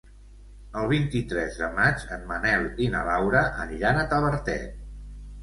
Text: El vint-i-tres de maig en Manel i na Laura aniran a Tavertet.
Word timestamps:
El 0.79 0.87
vint-i-tres 0.93 1.59
de 1.63 1.69
maig 1.75 2.07
en 2.15 2.25
Manel 2.31 2.67
i 2.87 2.89
na 2.95 3.03
Laura 3.11 3.45
aniran 3.67 4.01
a 4.01 4.09
Tavertet. 4.17 4.83